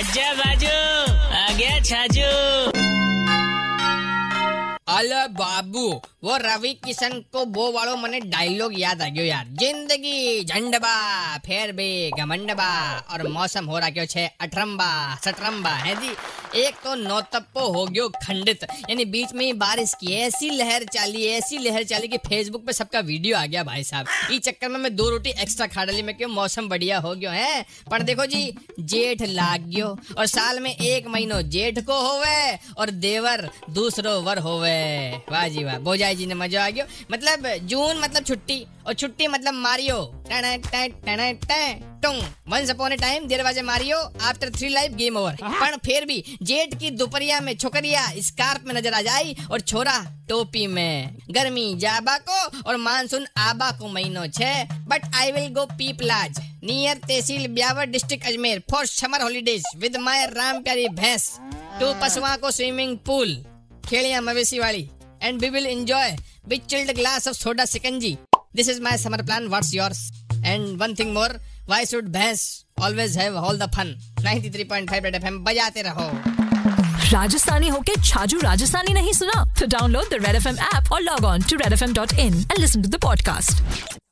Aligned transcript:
आजा 0.00 0.28
बाजू 0.40 0.76
आ 1.34 1.46
गया 1.58 1.74
छाजू 1.90 2.30
અલે 4.96 5.22
બાબુ 5.38 5.86
वो 6.24 6.34
रवि 6.38 6.72
किशन 6.84 7.12
को 7.32 7.40
वो 7.56 7.64
वालों 7.72 7.96
મને 8.02 8.18
डायलॉग 8.34 8.72
याद 8.78 9.00
आ 9.02 9.08
गयो 9.16 9.24
यार 9.24 9.46
जिंदगी 9.62 10.14
झंडबा 10.50 10.92
फेर 11.37 11.71
बे 11.71 11.89
घमंडबा 12.19 12.71
और 13.11 13.27
मौसम 13.27 13.65
हो 13.65 13.79
रहा 13.79 13.89
क्यों 13.89 14.05
छे? 14.05 14.25
अठरम्बा 14.41 14.89
सटरम्बा 15.25 15.69
है 15.69 15.95
जी। 15.95 16.15
एक 16.59 16.75
तो 16.83 16.95
नौतप्पो 16.95 17.67
हो 17.73 17.85
गयो 17.85 18.07
खंडित। 18.17 18.63
यानी 18.63 19.05
बीच 19.05 19.33
में 19.33 19.45
ही 19.45 19.53
बारिश 19.55 19.93
की, 19.93 20.13
ऐसी 20.15 20.49
लहर 20.49 20.83
चाली, 20.83 21.25
ऐसी 21.27 21.57
लहर 21.57 21.83
चाली 21.83 22.07
कि 22.07 22.17
फेसबुक 22.19 22.65
पे 22.65 22.73
सबका 22.73 22.99
वीडियो 23.01 23.37
आ 23.37 23.45
गया 23.45 23.63
भाई 23.63 23.83
साहब। 23.83 24.07
इस 24.31 24.41
चक्कर 24.41 24.69
में 24.69 24.79
मैं 24.79 24.95
दो 24.95 25.09
रोटी 25.09 25.29
एक्स्ट्रा 25.29 25.67
खा 25.67 25.85
डाली, 25.85 26.01
मैं 26.01 26.17
क्यों 26.17 26.29
मौसम 26.29 26.69
बढ़िया 26.69 26.99
हो 26.99 27.13
गयो, 27.15 27.29
है? 27.29 27.65
पर 27.91 28.01
देखो 28.01 28.25
जी, 28.25 28.53
जेठ 28.79 29.21
लाग 29.21 29.67
गयो 29.67 29.87
और 30.17 30.25
साल 30.25 30.59
में 30.59 30.75
एक 30.75 31.07
महीनो 31.07 31.41
जेठ 31.51 31.79
को 31.85 31.99
होवे 32.01 32.57
और 32.77 32.89
देवर 33.01 33.49
दूसरो 33.69 34.19
वर 34.21 34.39
होवे। 34.39 34.71
वाह 35.31 35.47
जी 35.47 35.63
वाह 35.63 35.79
बोजाई 35.79 36.15
जी 36.15 36.25
ने 36.25 36.35
मज़ा 36.35 36.65
आ 36.65 36.69
गयो। 36.69 36.85
मतलब 37.11 37.47
जून 37.67 37.99
मतलब 37.99 38.23
छुट्टी 38.23 38.65
और 38.87 38.93
छुट्टी 38.93 39.27
मतलब 39.27 39.53
Mario. 39.55 39.97
Once 42.49 42.69
upon 42.69 42.91
a 42.91 42.95
time 42.97 43.27
there 43.27 43.43
was 43.43 43.59
Mario 43.61 43.97
after 43.97 44.49
three 44.51 44.69
life 44.69 44.91
game 44.93 45.17
over 45.17 45.35
पर 45.41 45.75
फिर 45.85 46.05
भी 46.05 46.23
जेठ 46.43 46.73
की 46.79 46.89
दोपहरिया 46.91 47.39
में 47.41 47.53
छोकरिया 47.55 48.05
स्कार्फ 48.21 48.63
में 48.67 48.73
नज़र 48.75 48.93
आ 48.93 49.01
जाई 49.01 49.35
और 49.51 49.59
छोरा 49.61 49.97
टोपी 50.29 50.65
में। 50.67 51.17
गर्मी 51.31 51.73
जाबा 51.75 52.17
को 52.19 52.39
और 52.61 52.77
मानसून 52.77 53.27
आबा 53.39 53.71
को 53.71 53.87
महीनो 53.89 54.25
छे। 54.29 54.53
But 54.87 55.05
I 55.15 55.31
will 55.31 55.53
go 55.53 55.65
Piplaj 55.73 56.39
near 56.63 56.97
tehsil 57.07 57.47
Beawar 57.53 57.85
district 57.87 58.25
Ajmer 58.27 58.63
for 58.71 58.85
summer 58.87 59.21
holidays 59.21 59.63
with 59.77 59.97
my 59.99 60.25
Ram 60.27 60.61
Pyari 60.63 60.87
bhains 60.95 61.29
to 61.79 61.93
पशुआ 62.01 62.35
को 62.37 62.51
स्विमिंग 62.51 62.97
पूल 63.05 63.37
खेलिया 63.85 64.21
मवेशी 64.21 64.59
वाली। 64.59 64.89
And 65.23 65.41
we 65.41 65.49
will 65.49 65.67
enjoy 65.69 66.09
with 66.49 66.61
chilled 66.69 66.95
glass 66.95 67.27
of 67.27 67.37
soda 67.37 67.65
sikanji. 67.65 68.15
This 68.54 68.68
is 68.68 68.80
my 68.80 68.96
summer 68.96 69.22
plan. 69.22 69.50
What's 69.50 69.72
yours? 69.74 69.98
And 70.44 70.80
one 70.80 70.94
thing 70.94 71.12
more, 71.12 71.30
why 71.66 71.84
should 71.84 72.12
Bhans 72.12 72.64
always 72.78 73.14
have 73.16 73.34
all 73.36 73.56
the 73.56 73.68
fun? 73.68 73.96
93.5 74.22 75.02
Red 75.04 75.18
FM 75.22 75.38
बजाते 75.44 75.82
रहो 75.88 76.08
राजस्थानी 77.12 77.68
होके 77.68 77.94
छाजू 78.04 78.38
राजस्थानी 78.44 78.94
नहीं 78.94 79.12
सुना 79.12 79.44
तो 79.58 79.66
download 79.76 80.08
the 80.10 80.24
red 80.26 80.36
F 80.36 80.46
M 80.46 80.56
app 80.74 80.92
और 80.92 81.02
log 81.02 81.24
on 81.24 81.42
to 81.50 81.56
red 81.56 81.72
F 81.72 81.82
M 81.82 81.94
dot 82.00 82.12
in 82.18 82.34
and 82.40 82.58
listen 82.58 82.82
to 82.82 82.88
the 82.88 83.00
podcast 83.02 84.06